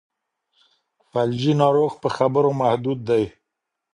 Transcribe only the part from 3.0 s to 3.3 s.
دی.